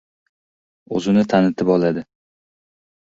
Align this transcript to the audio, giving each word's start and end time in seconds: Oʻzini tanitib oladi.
Oʻzini 0.99 1.25
tanitib 1.35 1.73
oladi. 1.77 2.07